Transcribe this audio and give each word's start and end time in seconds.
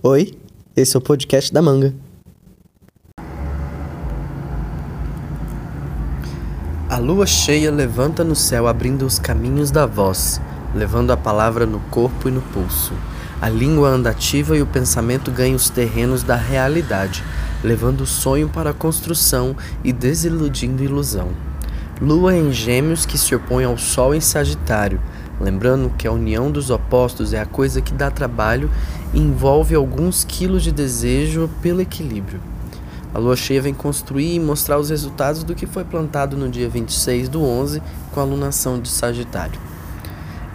Oi, 0.00 0.32
esse 0.76 0.96
é 0.96 0.98
o 0.98 1.02
podcast 1.02 1.52
da 1.52 1.60
Manga. 1.60 1.92
A 6.88 6.98
lua 6.98 7.26
cheia 7.26 7.68
levanta 7.72 8.22
no 8.22 8.36
céu, 8.36 8.68
abrindo 8.68 9.04
os 9.04 9.18
caminhos 9.18 9.72
da 9.72 9.86
voz, 9.86 10.40
levando 10.72 11.10
a 11.10 11.16
palavra 11.16 11.66
no 11.66 11.80
corpo 11.90 12.28
e 12.28 12.30
no 12.30 12.40
pulso. 12.40 12.92
A 13.42 13.48
língua 13.48 13.88
anda 13.88 14.10
ativa 14.10 14.56
e 14.56 14.62
o 14.62 14.66
pensamento 14.66 15.32
ganha 15.32 15.56
os 15.56 15.68
terrenos 15.68 16.22
da 16.22 16.36
realidade, 16.36 17.24
levando 17.64 18.02
o 18.02 18.06
sonho 18.06 18.48
para 18.48 18.70
a 18.70 18.74
construção 18.74 19.56
e 19.82 19.92
desiludindo 19.92 20.84
ilusão. 20.84 21.30
Lua 22.00 22.36
em 22.36 22.52
Gêmeos 22.52 23.04
que 23.04 23.18
se 23.18 23.34
opõe 23.34 23.64
ao 23.64 23.76
Sol 23.76 24.14
em 24.14 24.20
Sagitário, 24.20 25.00
lembrando 25.40 25.92
que 25.96 26.06
a 26.06 26.12
união 26.12 26.50
dos 26.50 26.70
opostos 26.70 27.32
é 27.32 27.40
a 27.40 27.46
coisa 27.46 27.80
que 27.80 27.92
dá 27.92 28.10
trabalho 28.10 28.70
e 29.12 29.20
envolve 29.20 29.74
alguns 29.74 30.24
quilos 30.24 30.62
de 30.62 30.72
desejo 30.72 31.48
pelo 31.62 31.80
equilíbrio. 31.80 32.40
A 33.14 33.18
lua 33.18 33.36
cheia 33.36 33.62
vem 33.62 33.72
construir 33.72 34.34
e 34.34 34.40
mostrar 34.40 34.78
os 34.78 34.90
resultados 34.90 35.42
do 35.42 35.54
que 35.54 35.66
foi 35.66 35.84
plantado 35.84 36.36
no 36.36 36.48
dia 36.48 36.68
26 36.68 37.28
do 37.28 37.42
11 37.42 37.82
com 38.12 38.20
a 38.20 38.24
lunação 38.24 38.80
de 38.80 38.88
Sagitário. 38.88 39.58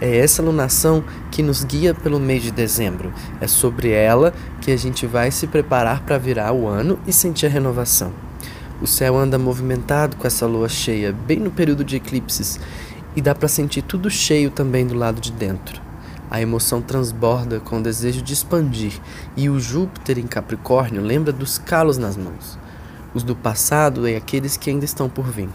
É 0.00 0.18
essa 0.18 0.42
lunação 0.42 1.02
que 1.30 1.42
nos 1.42 1.64
guia 1.64 1.94
pelo 1.94 2.20
mês 2.20 2.42
de 2.42 2.50
dezembro. 2.50 3.12
É 3.40 3.46
sobre 3.46 3.90
ela 3.90 4.32
que 4.60 4.70
a 4.70 4.76
gente 4.76 5.06
vai 5.06 5.30
se 5.30 5.46
preparar 5.46 6.02
para 6.02 6.18
virar 6.18 6.52
o 6.52 6.68
ano 6.68 6.98
e 7.06 7.12
sentir 7.12 7.46
a 7.46 7.48
renovação. 7.48 8.12
O 8.82 8.86
céu 8.86 9.16
anda 9.16 9.38
movimentado 9.38 10.16
com 10.16 10.26
essa 10.26 10.46
lua 10.46 10.68
cheia, 10.68 11.12
bem 11.12 11.38
no 11.38 11.50
período 11.50 11.84
de 11.84 11.96
eclipses, 11.96 12.60
e 13.16 13.22
dá 13.22 13.34
para 13.34 13.48
sentir 13.48 13.82
tudo 13.82 14.10
cheio 14.10 14.50
também 14.50 14.86
do 14.86 14.94
lado 14.94 15.20
de 15.20 15.32
dentro. 15.32 15.80
A 16.30 16.40
emoção 16.40 16.82
transborda 16.82 17.60
com 17.60 17.78
o 17.78 17.82
desejo 17.82 18.22
de 18.22 18.32
expandir, 18.32 19.00
e 19.36 19.48
o 19.48 19.60
Júpiter 19.60 20.18
em 20.18 20.26
Capricórnio 20.26 21.02
lembra 21.02 21.32
dos 21.32 21.58
calos 21.58 21.98
nas 21.98 22.16
mãos, 22.16 22.58
os 23.14 23.22
do 23.22 23.36
passado 23.36 24.08
e 24.08 24.16
aqueles 24.16 24.56
que 24.56 24.70
ainda 24.70 24.84
estão 24.84 25.08
por 25.08 25.26
vir. 25.26 25.48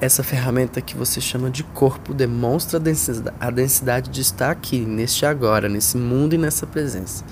Essa 0.00 0.22
ferramenta 0.22 0.80
que 0.80 0.96
você 0.96 1.20
chama 1.20 1.50
de 1.50 1.62
corpo 1.62 2.12
demonstra 2.12 2.82
a 3.40 3.50
densidade 3.50 4.10
de 4.10 4.20
estar 4.20 4.50
aqui, 4.50 4.80
neste 4.80 5.24
agora, 5.24 5.68
nesse 5.68 5.96
mundo 5.96 6.34
e 6.34 6.38
nessa 6.38 6.66
presença. 6.66 7.24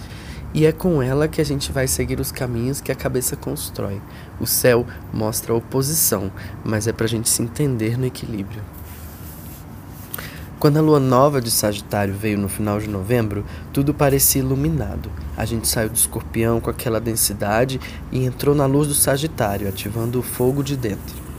E 0.54 0.66
é 0.66 0.72
com 0.72 1.02
ela 1.02 1.28
que 1.28 1.40
a 1.40 1.44
gente 1.44 1.72
vai 1.72 1.88
seguir 1.88 2.20
os 2.20 2.30
caminhos 2.30 2.80
que 2.80 2.92
a 2.92 2.94
cabeça 2.94 3.36
constrói. 3.36 4.00
O 4.38 4.46
céu 4.46 4.86
mostra 5.12 5.52
a 5.52 5.56
oposição, 5.56 6.30
mas 6.62 6.86
é 6.86 6.92
para 6.92 7.06
a 7.06 7.08
gente 7.08 7.28
se 7.28 7.42
entender 7.42 7.98
no 7.98 8.04
equilíbrio. 8.04 8.62
Quando 10.62 10.76
a 10.76 10.80
lua 10.82 11.00
nova 11.00 11.40
de 11.40 11.50
Sagitário 11.50 12.14
veio 12.14 12.38
no 12.38 12.48
final 12.48 12.78
de 12.78 12.88
novembro, 12.88 13.44
tudo 13.72 13.92
parecia 13.92 14.42
iluminado. 14.42 15.10
A 15.36 15.44
gente 15.44 15.66
saiu 15.66 15.88
do 15.88 15.96
escorpião 15.96 16.60
com 16.60 16.70
aquela 16.70 17.00
densidade 17.00 17.80
e 18.12 18.24
entrou 18.24 18.54
na 18.54 18.66
luz 18.66 18.86
do 18.86 18.94
Sagitário, 18.94 19.68
ativando 19.68 20.20
o 20.20 20.22
fogo 20.22 20.62
de 20.62 20.76
dentro. 20.76 21.31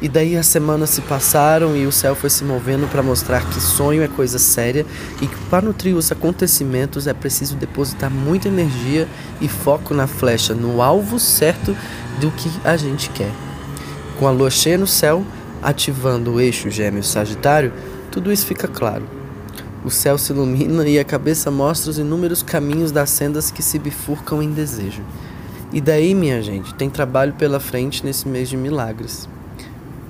E 0.00 0.08
daí 0.08 0.36
as 0.36 0.46
semanas 0.46 0.90
se 0.90 1.00
passaram 1.00 1.76
e 1.76 1.84
o 1.84 1.90
céu 1.90 2.14
foi 2.14 2.30
se 2.30 2.44
movendo 2.44 2.88
para 2.88 3.02
mostrar 3.02 3.44
que 3.48 3.60
sonho 3.60 4.00
é 4.02 4.06
coisa 4.06 4.38
séria 4.38 4.86
e 5.20 5.26
que 5.26 5.36
para 5.50 5.66
nutrir 5.66 5.96
os 5.96 6.12
acontecimentos 6.12 7.08
é 7.08 7.12
preciso 7.12 7.56
depositar 7.56 8.08
muita 8.08 8.46
energia 8.46 9.08
e 9.40 9.48
foco 9.48 9.92
na 9.92 10.06
flecha, 10.06 10.54
no 10.54 10.80
alvo 10.80 11.18
certo 11.18 11.76
do 12.20 12.30
que 12.30 12.48
a 12.64 12.76
gente 12.76 13.10
quer. 13.10 13.32
Com 14.20 14.28
a 14.28 14.30
lua 14.30 14.50
cheia 14.50 14.78
no 14.78 14.86
céu, 14.86 15.24
ativando 15.60 16.34
o 16.34 16.40
eixo 16.40 16.70
Gêmeos-Sagitário, 16.70 17.72
tudo 18.12 18.32
isso 18.32 18.46
fica 18.46 18.68
claro. 18.68 19.04
O 19.84 19.90
céu 19.90 20.16
se 20.16 20.32
ilumina 20.32 20.88
e 20.88 20.98
a 20.98 21.04
cabeça 21.04 21.50
mostra 21.50 21.90
os 21.90 21.98
inúmeros 21.98 22.42
caminhos 22.42 22.92
das 22.92 23.10
sendas 23.10 23.50
que 23.50 23.62
se 23.62 23.78
bifurcam 23.80 24.40
em 24.42 24.52
desejo. 24.52 25.02
E 25.72 25.80
daí, 25.80 26.14
minha 26.14 26.40
gente, 26.40 26.72
tem 26.74 26.88
trabalho 26.88 27.32
pela 27.34 27.58
frente 27.58 28.04
nesse 28.04 28.26
mês 28.26 28.48
de 28.48 28.56
milagres. 28.56 29.28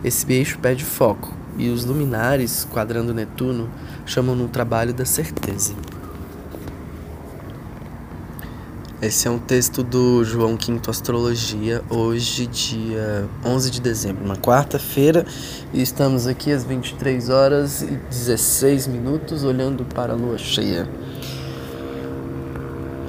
Esse 0.02 0.32
eixo 0.32 0.58
pede 0.60 0.84
foco, 0.84 1.34
e 1.56 1.70
os 1.70 1.84
luminares, 1.84 2.64
quadrando 2.70 3.12
Netuno, 3.12 3.68
chamam 4.06 4.36
no 4.36 4.46
trabalho 4.46 4.94
da 4.94 5.04
certeza. 5.04 5.74
Esse 9.02 9.26
é 9.26 9.30
um 9.30 9.38
texto 9.38 9.82
do 9.82 10.24
João 10.24 10.56
Quinto 10.56 10.88
Astrologia, 10.88 11.82
hoje, 11.90 12.46
dia 12.46 13.28
11 13.44 13.70
de 13.72 13.80
dezembro, 13.80 14.24
uma 14.24 14.36
quarta-feira, 14.36 15.26
e 15.72 15.82
estamos 15.82 16.28
aqui 16.28 16.52
às 16.52 16.62
23 16.62 17.28
horas 17.28 17.82
e 17.82 17.96
16 18.08 18.86
minutos, 18.86 19.42
olhando 19.42 19.84
para 19.84 20.12
a 20.12 20.16
lua 20.16 20.38
cheia. 20.38 20.88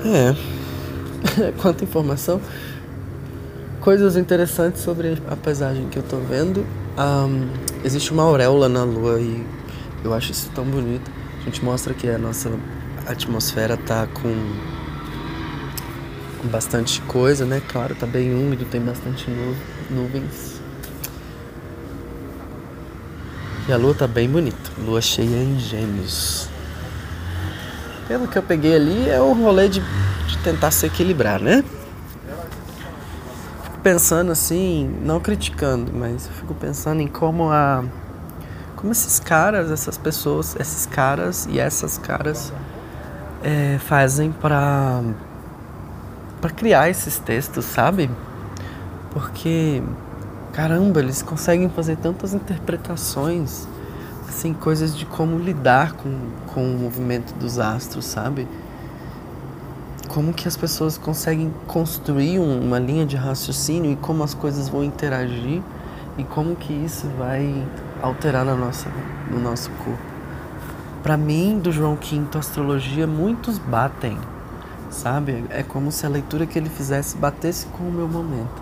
É, 0.06 1.52
quanta 1.62 1.84
informação 1.84 2.42
coisas 3.80 4.16
interessantes 4.18 4.82
sobre 4.82 5.18
a 5.28 5.36
paisagem 5.36 5.88
que 5.90 5.98
eu 5.98 6.04
tô 6.04 6.18
vendo. 6.18 6.66
Um, 7.00 7.48
existe 7.86 8.12
uma 8.12 8.24
auréola 8.24 8.68
na 8.68 8.84
lua 8.84 9.22
e 9.22 9.46
eu 10.04 10.14
acho 10.14 10.34
isso 10.34 10.52
tão 10.54 10.66
bonito. 10.66 11.10
A 11.40 11.46
gente 11.46 11.64
mostra 11.64 11.94
que 11.94 12.10
a 12.10 12.18
nossa 12.18 12.52
atmosfera 13.08 13.78
tá 13.78 14.06
com, 14.06 14.36
bastante 16.50 17.00
coisa, 17.04 17.46
né? 17.46 17.62
Claro, 17.70 17.96
tá 17.96 18.06
bem 18.06 18.34
úmido, 18.34 18.66
tem 18.66 18.82
bastante 18.82 19.30
nu 19.32 19.56
nuvens. 19.90 20.60
E 23.70 23.72
a 23.72 23.78
lua 23.78 23.94
tá 23.94 24.06
bem 24.06 24.30
bonita. 24.30 24.58
Lua 24.86 25.02
cheia 25.02 25.42
em 25.42 25.58
gêmeos. 25.58 26.50
Pelo 28.10 28.28
que 28.28 28.38
eu 28.38 28.44
peguei 28.44 28.76
ali, 28.76 29.10
é 29.10 29.22
o 29.22 29.32
rolê 29.32 29.70
de, 29.70 29.80
de 29.80 30.38
tentar 30.44 30.72
se 30.72 30.86
equilibrar, 30.86 31.40
né? 31.40 31.64
Pensando 33.84 34.32
assim, 34.32 34.88
não 35.04 35.20
criticando, 35.20 35.92
mas 35.94 36.26
eu 36.26 36.34
fico 36.34 36.54
pensando 36.54 37.02
em 37.02 37.08
como 37.08 37.50
a 37.50 37.84
como 38.76 38.94
esses 38.94 39.20
caras, 39.20 39.70
essas 39.72 39.98
pessoas, 39.98 40.56
esses 40.58 40.86
caras 40.86 41.46
e 41.52 41.60
essas 41.60 41.98
caras 41.98 42.54
é, 43.44 43.78
fazem 43.80 44.32
para 44.32 45.02
para 46.40 46.50
criar 46.52 46.90
esses 46.90 47.20
textos, 47.20 47.66
sabe? 47.66 48.10
Porque 49.12 49.84
caramba, 50.54 51.00
eles 51.00 51.22
conseguem 51.22 51.70
fazer 51.70 51.98
tantas 51.98 52.34
interpretações, 52.34 53.68
assim, 54.28 54.54
coisas 54.54 54.96
de 54.98 55.06
como 55.06 55.38
lidar 55.38 55.94
com, 55.94 56.18
com 56.54 56.64
o 56.64 56.78
movimento 56.78 57.34
dos 57.36 57.60
astros, 57.60 58.06
sabe? 58.06 58.48
Como 60.10 60.34
que 60.34 60.48
as 60.48 60.58
pessoas 60.58 60.98
conseguem 60.98 61.54
construir 61.68 62.40
uma 62.40 62.80
linha 62.80 63.06
de 63.06 63.16
raciocínio 63.16 63.92
e 63.92 63.96
como 63.96 64.24
as 64.24 64.34
coisas 64.34 64.68
vão 64.68 64.84
interagir 64.84 65.62
e 66.18 66.24
como 66.24 66.56
que 66.56 66.74
isso 66.74 67.08
vai 67.18 67.66
alterar 68.02 68.44
na 68.44 68.56
nossa, 68.56 68.90
no 69.30 69.40
nosso 69.40 69.70
corpo. 69.84 70.02
Para 71.04 71.16
mim, 71.16 71.60
do 71.60 71.72
João 71.72 71.96
Quinto 71.96 72.40
Astrologia, 72.40 73.06
muitos 73.06 73.60
batem, 73.60 74.18
sabe? 74.90 75.46
É 75.50 75.62
como 75.62 75.92
se 75.92 76.06
a 76.06 76.10
leitura 76.10 76.46
que 76.46 76.58
ele 76.58 76.70
fizesse 76.70 77.16
batesse 77.16 77.68
com 77.68 77.84
o 77.84 77.92
meu 77.92 78.08
momento. 78.08 78.62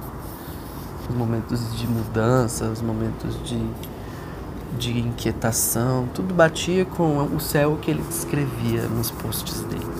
Os 1.09 1.15
momentos 1.15 1.77
de 1.77 1.87
mudança, 1.87 2.65
os 2.65 2.81
momentos 2.81 3.41
de, 3.43 3.59
de 4.77 4.99
inquietação, 4.99 6.09
tudo 6.13 6.33
batia 6.33 6.83
com 6.83 7.23
o 7.23 7.39
céu 7.39 7.79
que 7.81 7.89
ele 7.89 8.03
descrevia 8.03 8.83
nos 8.83 9.09
posts 9.09 9.61
dele. 9.61 9.96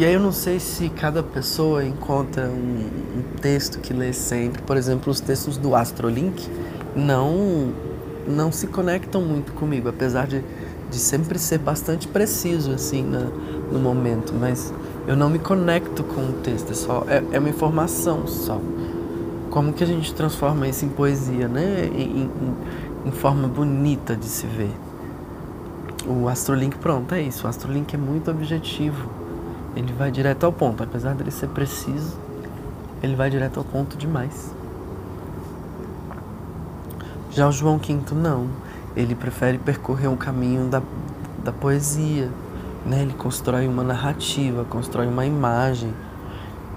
E 0.00 0.04
aí 0.06 0.14
eu 0.14 0.20
não 0.20 0.32
sei 0.32 0.58
se 0.58 0.88
cada 0.88 1.22
pessoa 1.22 1.84
encontra 1.84 2.48
um, 2.48 2.88
um, 3.18 3.22
texto 3.38 3.80
que 3.80 3.92
lê 3.92 4.14
sempre. 4.14 4.62
Por 4.62 4.78
exemplo, 4.78 5.12
os 5.12 5.20
textos 5.20 5.58
do 5.58 5.74
Astrolink 5.74 6.48
não 6.96 7.70
não 8.26 8.50
se 8.50 8.66
conectam 8.66 9.20
muito 9.20 9.52
comigo, 9.52 9.90
apesar 9.90 10.26
de, 10.26 10.42
de 10.90 10.96
sempre 10.96 11.38
ser 11.38 11.58
bastante 11.58 12.08
preciso 12.08 12.72
assim 12.72 13.02
na, 13.02 13.26
no 13.70 13.78
momento, 13.78 14.32
mas 14.32 14.72
eu 15.06 15.14
não 15.14 15.28
me 15.28 15.38
conecto 15.38 16.02
com 16.02 16.30
o 16.30 16.32
texto, 16.42 16.70
é 16.70 16.74
só 16.74 17.04
é, 17.06 17.22
é 17.32 17.38
uma 17.38 17.50
informação 17.50 18.26
só. 18.26 18.58
Como 19.50 19.74
que 19.74 19.84
a 19.84 19.86
gente 19.86 20.14
transforma 20.14 20.66
isso 20.66 20.82
em 20.82 20.88
poesia, 20.88 21.46
né? 21.46 21.90
Em, 21.92 22.22
em, 22.22 22.30
em 23.04 23.10
forma 23.10 23.46
bonita 23.46 24.16
de 24.16 24.24
se 24.24 24.46
ver. 24.46 24.72
O 26.06 26.26
Astrolink, 26.26 26.78
pronto, 26.78 27.14
é 27.14 27.20
isso. 27.20 27.46
O 27.46 27.50
Astrolink 27.50 27.94
é 27.94 27.98
muito 27.98 28.30
objetivo 28.30 29.19
ele 29.76 29.92
vai 29.92 30.10
direto 30.10 30.44
ao 30.44 30.52
ponto, 30.52 30.82
apesar 30.82 31.14
dele 31.14 31.30
ser 31.30 31.48
preciso, 31.48 32.18
ele 33.02 33.14
vai 33.14 33.30
direto 33.30 33.58
ao 33.58 33.64
ponto 33.64 33.96
demais. 33.96 34.54
Já 37.30 37.48
o 37.48 37.52
João 37.52 37.78
V 37.78 37.98
não, 38.14 38.48
ele 38.96 39.14
prefere 39.14 39.58
percorrer 39.58 40.08
um 40.08 40.16
caminho 40.16 40.68
da, 40.68 40.82
da 41.44 41.52
poesia, 41.52 42.28
né? 42.84 43.02
Ele 43.02 43.14
constrói 43.14 43.68
uma 43.68 43.84
narrativa, 43.84 44.64
constrói 44.64 45.06
uma 45.06 45.24
imagem, 45.24 45.94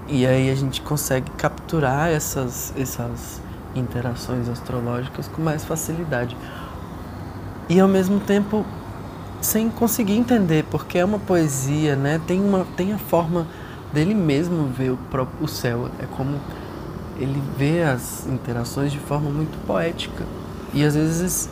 e 0.06 0.26
aí 0.26 0.50
a 0.50 0.54
gente 0.54 0.80
consegue 0.82 1.30
capturar 1.32 2.08
essas, 2.10 2.72
essas 2.76 3.40
interações 3.74 4.48
astrológicas 4.48 5.28
com 5.28 5.42
mais 5.42 5.64
facilidade. 5.64 6.36
E 7.68 7.80
ao 7.80 7.88
mesmo 7.88 8.20
tempo 8.20 8.64
sem 9.44 9.68
conseguir 9.68 10.14
entender, 10.14 10.64
porque 10.70 10.98
é 10.98 11.04
uma 11.04 11.18
poesia, 11.18 11.94
né? 11.94 12.20
Tem, 12.26 12.40
uma, 12.40 12.66
tem 12.76 12.92
a 12.92 12.98
forma 12.98 13.46
dele 13.92 14.14
mesmo 14.14 14.66
ver 14.68 14.90
o, 14.90 14.96
próprio, 14.96 15.44
o 15.44 15.48
céu. 15.48 15.90
É 15.98 16.06
como 16.06 16.40
ele 17.18 17.42
vê 17.56 17.82
as 17.82 18.26
interações 18.26 18.90
de 18.90 18.98
forma 18.98 19.28
muito 19.30 19.56
poética. 19.66 20.24
E 20.72 20.82
às 20.82 20.94
vezes 20.94 21.48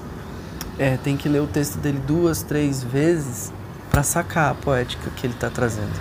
é, 0.79 0.97
tem 0.97 1.17
que 1.17 1.29
ler 1.29 1.41
o 1.41 1.47
texto 1.47 1.77
dele 1.79 2.01
duas, 2.07 2.43
três 2.43 2.83
vezes 2.83 3.53
para 3.91 4.03
sacar 4.03 4.51
a 4.53 4.55
poética 4.55 5.11
que 5.11 5.27
ele 5.27 5.35
está 5.35 5.51
trazendo. 5.51 6.01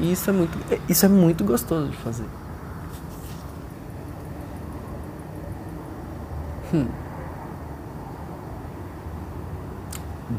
E 0.00 0.10
isso 0.10 0.30
é 0.30 0.32
muito, 0.32 0.58
isso 0.88 1.04
é 1.04 1.08
muito 1.08 1.44
gostoso 1.44 1.90
de 1.90 1.96
fazer. 1.98 2.26
Hum. 6.72 7.01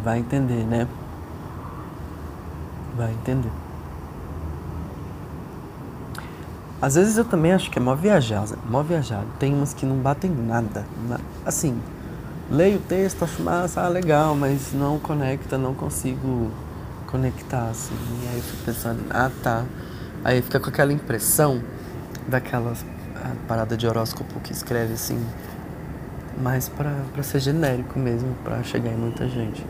Vai 0.04 0.20
entender, 0.20 0.64
né? 0.66 0.88
Vai 2.96 3.12
entender. 3.12 3.52
Às 6.82 6.96
vezes 6.96 7.18
eu 7.18 7.24
também 7.24 7.54
acho 7.54 7.72
que 7.72 7.80
é 7.80 7.82
mó 7.82 7.96
viajado, 7.96 8.58
mó 8.70 8.84
viajado. 8.84 9.28
Tem 9.40 9.54
umas 9.54 9.74
que 9.74 9.86
não 9.86 9.96
batem 9.98 10.30
nada. 10.30 10.86
Assim, 11.46 11.80
leio 12.52 12.78
o 12.78 12.82
texto, 12.82 13.24
acho 13.24 13.42
massa, 13.42 13.82
ah, 13.82 13.88
legal, 13.88 14.36
mas 14.36 14.74
não 14.74 15.00
conecta, 15.00 15.58
não 15.58 15.74
consigo 15.74 16.52
conectar, 17.08 17.70
assim. 17.70 17.96
E 18.22 18.28
aí 18.28 18.38
eu 18.38 18.44
fico 18.44 18.64
pensando, 18.66 19.00
ah 19.10 19.32
tá. 19.42 19.64
Aí 20.26 20.42
fica 20.42 20.60
com 20.60 20.70
aquela 20.70 20.92
impressão 20.92 21.62
daquela 22.28 22.74
parada 23.48 23.78
de 23.78 23.88
horóscopo 23.88 24.40
que 24.42 24.52
escreve 24.52 24.94
assim, 24.94 25.26
mais 26.42 26.70
para 26.70 27.24
ser 27.24 27.40
genérico 27.40 28.00
mesmo, 28.00 28.36
para 28.44 28.64
chegar 28.64 28.92
em 28.92 28.98
muita 28.98 29.28
gente. 29.28 29.64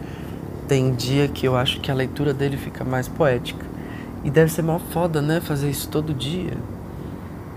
Tem 0.68 0.94
dia 0.94 1.28
que 1.28 1.46
eu 1.46 1.56
acho 1.56 1.80
que 1.80 1.92
a 1.92 1.94
leitura 1.94 2.34
dele 2.34 2.58
fica 2.58 2.84
mais 2.84 3.08
poética. 3.08 3.66
E 4.24 4.30
deve 4.30 4.52
ser 4.52 4.62
mó 4.62 4.80
foda, 4.80 5.22
né? 5.22 5.42
Fazer 5.42 5.70
isso 5.70 5.90
todo 5.90 6.14
dia. 6.14 6.58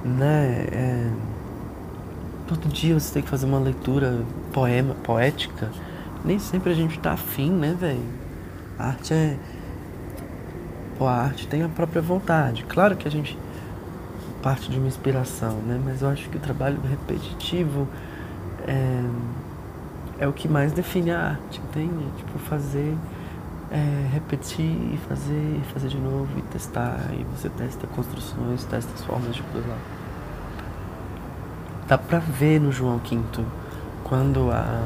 Né? 0.04 0.66
É... 0.72 1.10
Todo 2.48 2.68
dia 2.68 2.98
você 2.98 3.14
tem 3.14 3.22
que 3.22 3.28
fazer 3.28 3.46
uma 3.46 3.58
leitura 3.58 4.20
poema, 4.52 4.94
poética. 5.02 5.70
Nem 6.24 6.38
sempre 6.38 6.72
a 6.72 6.74
gente 6.74 6.98
tá 6.98 7.12
afim, 7.12 7.50
né, 7.50 7.76
velho? 7.78 8.02
A 8.78 8.88
arte 8.88 9.14
é. 9.14 9.36
Pô, 10.98 11.06
a 11.06 11.14
arte 11.14 11.46
tem 11.46 11.62
a 11.62 11.68
própria 11.68 12.02
vontade. 12.02 12.64
Claro 12.68 12.96
que 12.96 13.06
a 13.06 13.10
gente 13.10 13.38
parte 14.42 14.70
de 14.70 14.78
uma 14.78 14.86
inspiração, 14.86 15.56
né? 15.66 15.80
Mas 15.84 16.02
eu 16.02 16.08
acho 16.08 16.28
que 16.28 16.36
o 16.36 16.40
trabalho 16.40 16.78
repetitivo 16.88 17.88
é, 18.66 19.04
é 20.18 20.28
o 20.28 20.32
que 20.32 20.48
mais 20.48 20.72
define 20.72 21.10
a 21.10 21.30
arte, 21.30 21.60
entende? 21.68 22.04
Tipo, 22.16 22.38
fazer, 22.38 22.96
é, 23.70 24.08
repetir 24.12 24.64
e 24.64 24.98
fazer, 25.08 25.60
fazer 25.72 25.88
de 25.88 25.98
novo 25.98 26.28
e 26.38 26.42
testar. 26.42 26.98
E 27.12 27.24
você 27.36 27.48
testa 27.48 27.86
construções, 27.88 28.64
testa 28.64 28.92
as 28.94 29.04
formas 29.04 29.34
de 29.34 29.42
coisa 29.44 29.74
Dá 31.88 31.96
pra 31.96 32.18
ver 32.18 32.60
no 32.60 32.72
João 32.72 32.98
Quinto 32.98 33.44
quando 34.02 34.50
a, 34.50 34.82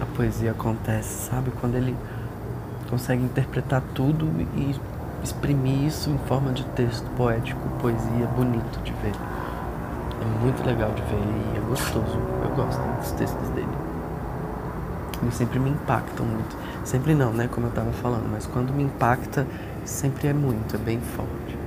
a 0.00 0.06
poesia 0.16 0.50
acontece, 0.50 1.28
sabe? 1.28 1.52
Quando 1.60 1.76
ele 1.76 1.96
consegue 2.90 3.22
interpretar 3.22 3.80
tudo 3.94 4.26
e 4.56 4.74
exprimir 5.22 5.86
isso 5.86 6.10
em 6.10 6.18
forma 6.26 6.52
de 6.52 6.64
texto 6.64 7.08
poético, 7.16 7.60
poesia, 7.80 8.26
bonito 8.36 8.82
de 8.82 8.92
ver. 8.94 9.14
É 10.22 10.24
muito 10.40 10.64
legal 10.64 10.92
de 10.92 11.02
ver 11.02 11.16
e 11.16 11.56
é 11.56 11.60
gostoso. 11.68 12.16
Eu 12.44 12.54
gosto 12.54 12.80
dos 13.00 13.10
textos 13.12 13.48
dele. 13.48 13.66
Eles 15.20 15.34
sempre 15.34 15.58
me 15.58 15.70
impactam 15.70 16.24
muito. 16.24 16.56
Sempre 16.84 17.12
não, 17.12 17.32
né? 17.32 17.48
Como 17.50 17.66
eu 17.66 17.72
tava 17.72 17.90
falando, 17.94 18.28
mas 18.30 18.46
quando 18.46 18.72
me 18.72 18.84
impacta, 18.84 19.44
sempre 19.84 20.28
é 20.28 20.32
muito, 20.32 20.76
é 20.76 20.78
bem 20.78 21.00
forte. 21.00 21.58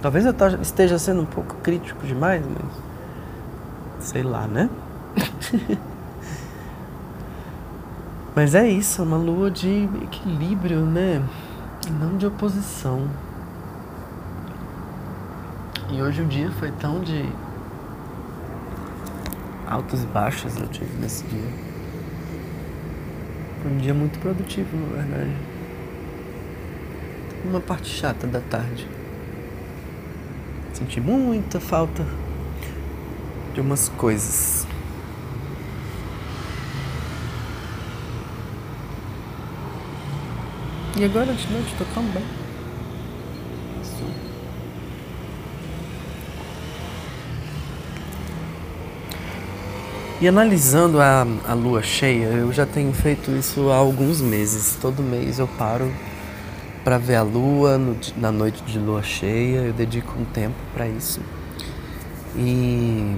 Talvez 0.00 0.24
eu 0.24 0.34
esteja 0.62 0.98
sendo 0.98 1.20
um 1.20 1.26
pouco 1.26 1.56
crítico 1.56 2.06
demais, 2.06 2.42
mas. 2.46 4.06
Sei 4.06 4.22
lá, 4.22 4.46
né? 4.46 4.70
mas 8.34 8.54
é 8.54 8.66
isso, 8.66 9.02
é 9.02 9.04
uma 9.04 9.18
lua 9.18 9.50
de 9.50 9.86
equilíbrio, 10.02 10.80
né? 10.80 11.22
Não 12.00 12.16
de 12.16 12.26
oposição. 12.26 13.06
E 15.90 16.02
hoje 16.02 16.20
o 16.20 16.26
dia 16.26 16.50
foi 16.52 16.70
tão 16.70 17.00
de 17.00 17.24
altos 19.66 20.02
e 20.02 20.06
baixos 20.06 20.54
eu 20.58 20.68
tive 20.68 20.98
nesse 20.98 21.24
dia. 21.24 21.48
Foi 23.62 23.72
um 23.72 23.78
dia 23.78 23.94
muito 23.94 24.18
produtivo, 24.18 24.76
na 24.76 25.02
verdade. 25.02 25.36
Uma 27.42 27.60
parte 27.60 27.88
chata 27.88 28.26
da 28.26 28.40
tarde. 28.40 28.86
Senti 30.74 31.00
muita 31.00 31.58
falta 31.58 32.04
de 33.54 33.60
umas 33.62 33.88
coisas. 33.88 34.66
E 40.98 41.04
agora 41.04 41.32
de 41.32 41.50
noite 41.50 41.74
tô 41.78 41.84
tão 41.94 42.02
bem. 42.10 42.47
E 50.20 50.26
analisando 50.26 51.00
a, 51.00 51.24
a 51.46 51.54
lua 51.54 51.80
cheia, 51.80 52.26
eu 52.26 52.52
já 52.52 52.66
tenho 52.66 52.92
feito 52.92 53.30
isso 53.30 53.70
há 53.70 53.76
alguns 53.76 54.20
meses. 54.20 54.76
Todo 54.80 55.00
mês 55.00 55.38
eu 55.38 55.46
paro 55.46 55.92
para 56.82 56.98
ver 56.98 57.14
a 57.14 57.22
lua 57.22 57.78
no, 57.78 57.96
na 58.16 58.32
noite 58.32 58.60
de 58.64 58.80
lua 58.80 59.00
cheia, 59.00 59.58
eu 59.58 59.72
dedico 59.72 60.12
um 60.18 60.24
tempo 60.24 60.56
para 60.74 60.88
isso. 60.88 61.20
E 62.36 63.16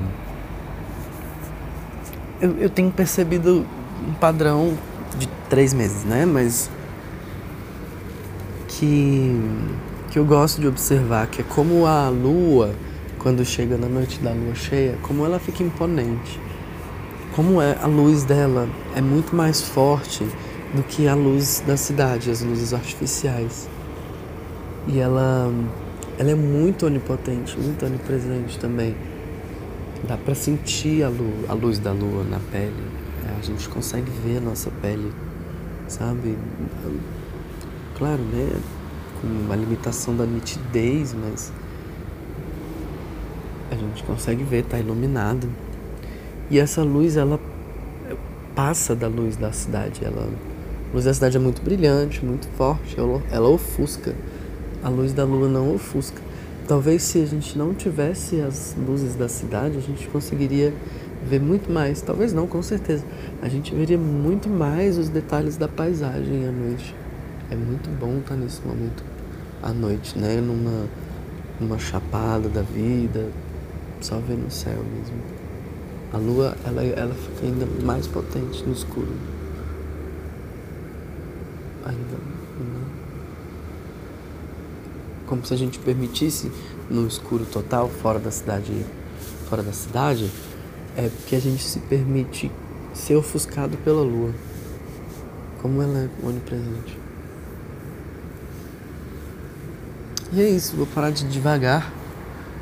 eu, 2.38 2.58
eu 2.58 2.68
tenho 2.68 2.90
percebido 2.90 3.66
um 4.06 4.12
padrão 4.12 4.76
de 5.18 5.26
três 5.48 5.72
meses, 5.72 6.04
né? 6.04 6.26
Mas 6.26 6.70
que, 8.68 9.40
que 10.10 10.18
eu 10.18 10.24
gosto 10.26 10.60
de 10.60 10.68
observar, 10.68 11.28
que 11.28 11.40
é 11.40 11.44
como 11.44 11.86
a 11.86 12.10
lua, 12.10 12.74
quando 13.18 13.42
chega 13.42 13.78
na 13.78 13.88
noite 13.88 14.18
da 14.20 14.32
lua 14.32 14.54
cheia, 14.54 14.98
como 15.00 15.24
ela 15.24 15.38
fica 15.38 15.62
imponente 15.62 16.38
como 17.34 17.62
é 17.62 17.76
a 17.80 17.86
luz 17.86 18.24
dela 18.24 18.68
é 18.94 19.00
muito 19.00 19.34
mais 19.34 19.62
forte 19.62 20.24
do 20.74 20.82
que 20.82 21.06
a 21.06 21.14
luz 21.14 21.62
da 21.66 21.76
cidade, 21.76 22.30
as 22.30 22.42
luzes 22.42 22.72
artificiais. 22.72 23.68
E 24.88 24.98
ela, 24.98 25.52
ela 26.18 26.30
é 26.30 26.34
muito 26.34 26.86
onipotente, 26.86 27.58
muito 27.58 27.84
onipresente 27.84 28.58
também. 28.58 28.94
Dá 30.06 30.16
para 30.16 30.34
sentir 30.34 31.02
a 31.02 31.08
luz, 31.08 31.48
a 31.48 31.54
luz 31.54 31.78
da 31.78 31.92
lua 31.92 32.24
na 32.24 32.40
pele. 32.50 32.82
É, 33.26 33.38
a 33.38 33.42
gente 33.42 33.68
consegue 33.68 34.10
ver 34.24 34.38
a 34.38 34.40
nossa 34.40 34.70
pele, 34.82 35.12
sabe? 35.88 36.36
Claro, 37.96 38.22
né? 38.22 38.60
Com 39.20 39.26
uma 39.26 39.54
limitação 39.54 40.16
da 40.16 40.24
nitidez, 40.24 41.14
mas 41.14 41.52
a 43.70 43.74
gente 43.74 44.02
consegue 44.04 44.42
ver, 44.42 44.64
tá 44.64 44.78
iluminado. 44.78 45.48
E 46.50 46.58
essa 46.58 46.82
luz, 46.82 47.16
ela 47.16 47.38
passa 48.54 48.94
da 48.94 49.06
luz 49.06 49.36
da 49.36 49.52
cidade. 49.52 50.04
Ela, 50.04 50.28
a 50.90 50.92
luz 50.92 51.04
da 51.04 51.14
cidade 51.14 51.36
é 51.36 51.40
muito 51.40 51.62
brilhante, 51.62 52.24
muito 52.24 52.48
forte, 52.56 52.98
ela, 52.98 53.22
ela 53.30 53.48
ofusca. 53.48 54.14
A 54.82 54.88
luz 54.88 55.12
da 55.12 55.24
lua 55.24 55.48
não 55.48 55.74
ofusca. 55.74 56.20
Talvez 56.66 57.02
se 57.02 57.22
a 57.22 57.26
gente 57.26 57.56
não 57.56 57.72
tivesse 57.74 58.40
as 58.40 58.76
luzes 58.76 59.14
da 59.14 59.28
cidade, 59.28 59.76
a 59.78 59.80
gente 59.80 60.08
conseguiria 60.08 60.72
ver 61.24 61.40
muito 61.40 61.70
mais. 61.70 62.02
Talvez 62.02 62.32
não, 62.32 62.46
com 62.46 62.62
certeza. 62.62 63.04
A 63.40 63.48
gente 63.48 63.74
veria 63.74 63.98
muito 63.98 64.48
mais 64.48 64.98
os 64.98 65.08
detalhes 65.08 65.56
da 65.56 65.68
paisagem 65.68 66.46
à 66.46 66.50
noite. 66.50 66.94
É 67.50 67.56
muito 67.56 67.90
bom 67.98 68.18
estar 68.18 68.36
nesse 68.36 68.60
momento 68.66 69.04
à 69.62 69.72
noite, 69.72 70.18
né? 70.18 70.40
Numa, 70.40 70.86
numa 71.60 71.78
chapada 71.78 72.48
da 72.48 72.62
vida, 72.62 73.28
só 74.00 74.18
vendo 74.18 74.46
o 74.46 74.50
céu 74.50 74.78
mesmo. 74.96 75.39
A 76.12 76.16
lua, 76.16 76.56
ela, 76.64 76.82
ela 76.82 77.14
fica 77.14 77.46
ainda 77.46 77.66
mais 77.84 78.06
potente 78.06 78.64
no 78.64 78.72
escuro. 78.72 79.12
Ainda. 81.84 82.16
Né? 82.16 82.84
Como 85.26 85.44
se 85.46 85.54
a 85.54 85.56
gente 85.56 85.78
permitisse 85.78 86.50
no 86.90 87.06
escuro 87.06 87.44
total, 87.44 87.88
fora 87.88 88.18
da 88.18 88.30
cidade, 88.30 88.84
fora 89.48 89.62
da 89.62 89.72
cidade, 89.72 90.28
é 90.96 91.08
porque 91.08 91.36
a 91.36 91.40
gente 91.40 91.62
se 91.62 91.78
permite 91.78 92.50
ser 92.92 93.14
ofuscado 93.14 93.76
pela 93.78 94.02
lua. 94.02 94.34
Como 95.62 95.80
ela 95.80 95.98
é 95.98 96.26
onipresente. 96.26 96.98
E 100.32 100.40
é 100.40 100.48
isso, 100.48 100.76
vou 100.76 100.86
parar 100.86 101.10
de 101.10 101.28
devagar. 101.28 101.92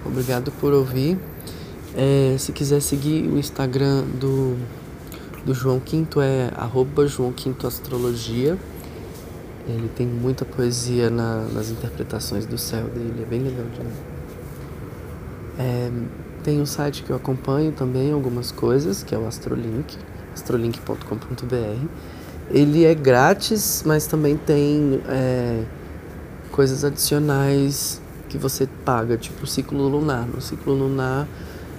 Obrigado 0.04 0.50
por 0.52 0.72
ouvir. 0.72 1.18
É, 1.96 2.36
se 2.38 2.52
quiser 2.52 2.80
seguir 2.80 3.28
o 3.28 3.38
Instagram 3.38 4.02
do, 4.20 4.56
do 5.44 5.54
João 5.54 5.80
Quinto 5.80 6.20
é 6.20 6.50
arroba 6.56 7.06
João 7.06 7.32
Quinto 7.32 7.66
Astrologia. 7.66 8.58
Ele 9.66 9.88
tem 9.94 10.06
muita 10.06 10.44
poesia 10.44 11.10
na, 11.10 11.42
nas 11.52 11.70
interpretações 11.70 12.46
do 12.46 12.56
céu 12.56 12.84
dele, 12.84 13.22
é 13.22 13.26
bem 13.26 13.42
legal 13.42 13.66
de 13.66 13.80
ler. 13.80 13.92
É, 15.58 15.90
tem 16.42 16.60
um 16.60 16.66
site 16.66 17.02
que 17.02 17.10
eu 17.10 17.16
acompanho 17.16 17.72
também 17.72 18.12
algumas 18.12 18.50
coisas, 18.50 19.02
que 19.02 19.14
é 19.14 19.18
o 19.18 19.26
Astrolink, 19.26 19.96
astrolink.com.br. 20.32 21.86
Ele 22.50 22.84
é 22.84 22.94
grátis, 22.94 23.82
mas 23.84 24.06
também 24.06 24.36
tem 24.36 25.02
é, 25.08 25.64
coisas 26.50 26.84
adicionais 26.84 28.00
que 28.28 28.38
você 28.38 28.66
paga, 28.84 29.16
tipo 29.16 29.44
o 29.44 29.46
ciclo 29.46 29.86
lunar. 29.88 30.26
No 30.26 30.40
ciclo 30.40 30.72
lunar 30.72 31.26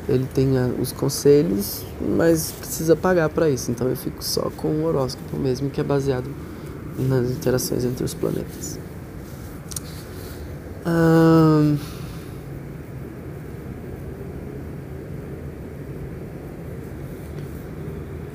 ele 0.10 0.28
tem 0.34 0.50
os 0.82 0.92
conselhos, 0.92 1.84
mas 2.18 2.52
precisa 2.52 2.96
pagar 2.96 3.30
para 3.30 3.50
isso. 3.50 3.72
Então 3.72 3.88
eu 3.88 3.96
fico 3.96 4.24
só 4.24 4.50
com 4.58 4.68
o 4.68 4.86
horóscopo 4.86 5.38
mesmo, 5.38 5.70
que 5.70 5.80
é 5.80 5.84
baseado 5.84 6.30
nas 6.98 7.30
interações 7.30 7.86
entre 7.86 8.04
os 8.04 8.14
planetas. 8.14 8.80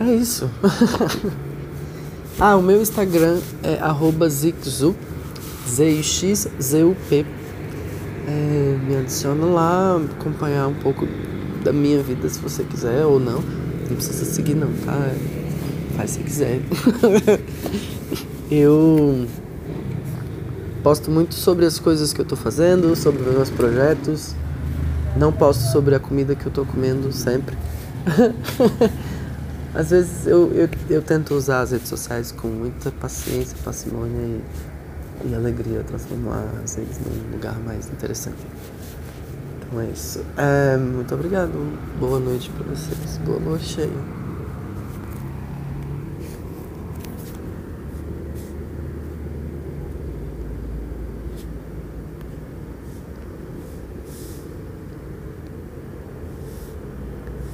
É 0.04 0.14
isso. 0.14 0.50
ah, 2.38 2.56
o 2.56 2.62
meu 2.62 2.82
Instagram 2.82 3.40
é 3.62 4.28
zixzu, 4.28 4.94
Z-I-X-Z-U-P. 5.66 7.26
É, 8.26 8.78
me 8.86 8.96
adiciona 8.96 9.46
lá, 9.46 10.00
acompanhar 10.18 10.68
um 10.68 10.74
pouco 10.74 11.06
da 11.64 11.72
minha 11.72 12.02
vida 12.02 12.28
se 12.28 12.38
você 12.38 12.62
quiser 12.62 13.04
ou 13.04 13.18
não. 13.18 13.40
Não 13.88 13.96
precisa 13.96 14.24
seguir 14.24 14.54
não, 14.54 14.72
tá? 14.84 15.10
Faz 15.96 16.10
se 16.10 16.20
quiser. 16.20 16.60
eu 18.50 19.26
posto 20.82 21.10
muito 21.10 21.34
sobre 21.34 21.64
as 21.64 21.78
coisas 21.78 22.12
que 22.12 22.20
eu 22.20 22.24
tô 22.24 22.36
fazendo, 22.36 22.94
sobre 22.94 23.22
os 23.22 23.34
meus 23.34 23.50
projetos. 23.50 24.34
Não 25.16 25.32
posto 25.32 25.72
sobre 25.72 25.94
a 25.94 26.00
comida 26.00 26.34
que 26.34 26.46
eu 26.46 26.52
tô 26.52 26.64
comendo 26.64 27.10
sempre. 27.12 27.56
Às 29.74 29.90
vezes 29.90 30.26
eu, 30.26 30.52
eu, 30.52 30.68
eu 30.88 31.02
tento 31.02 31.34
usar 31.34 31.62
as 31.62 31.72
redes 31.72 31.88
sociais 31.88 32.30
com 32.30 32.46
muita 32.46 32.92
paciência, 32.92 33.56
parcimônia 33.64 34.40
e, 35.24 35.28
e 35.30 35.34
alegria, 35.34 35.82
transformar 35.82 36.44
as 36.62 36.76
redes 36.76 37.00
num 37.00 37.32
lugar 37.32 37.58
mais 37.58 37.88
interessante. 37.88 38.36
Então 39.74 39.80
é 39.82 39.86
isso. 39.90 40.24
É, 40.36 40.76
muito 40.76 41.12
obrigado. 41.12 41.50
Boa 41.98 42.20
noite 42.20 42.48
para 42.50 42.64
vocês. 42.64 43.18
Boa 43.24 43.40
noite 43.40 43.64
cheia. 43.64 44.23